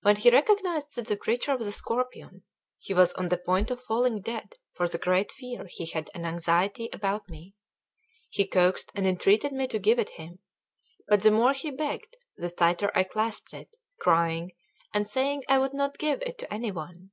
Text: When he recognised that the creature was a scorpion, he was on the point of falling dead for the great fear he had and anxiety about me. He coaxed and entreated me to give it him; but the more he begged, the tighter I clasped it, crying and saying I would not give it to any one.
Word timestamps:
When 0.00 0.16
he 0.16 0.30
recognised 0.30 0.94
that 0.96 1.08
the 1.08 1.16
creature 1.18 1.54
was 1.58 1.66
a 1.66 1.72
scorpion, 1.72 2.42
he 2.78 2.94
was 2.94 3.12
on 3.12 3.28
the 3.28 3.36
point 3.36 3.70
of 3.70 3.82
falling 3.84 4.22
dead 4.22 4.54
for 4.72 4.88
the 4.88 4.96
great 4.96 5.30
fear 5.30 5.66
he 5.68 5.84
had 5.84 6.08
and 6.14 6.24
anxiety 6.24 6.88
about 6.90 7.28
me. 7.28 7.54
He 8.30 8.46
coaxed 8.46 8.90
and 8.94 9.06
entreated 9.06 9.52
me 9.52 9.66
to 9.66 9.78
give 9.78 9.98
it 9.98 10.08
him; 10.08 10.38
but 11.06 11.22
the 11.22 11.30
more 11.30 11.52
he 11.52 11.70
begged, 11.70 12.16
the 12.34 12.48
tighter 12.48 12.90
I 12.94 13.02
clasped 13.04 13.52
it, 13.52 13.74
crying 14.00 14.52
and 14.94 15.06
saying 15.06 15.44
I 15.50 15.58
would 15.58 15.74
not 15.74 15.98
give 15.98 16.22
it 16.22 16.38
to 16.38 16.50
any 16.50 16.70
one. 16.70 17.10